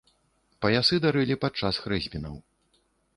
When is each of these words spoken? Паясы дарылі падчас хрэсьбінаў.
Паясы 0.65 0.95
дарылі 1.03 1.35
падчас 1.43 1.79
хрэсьбінаў. 1.83 2.35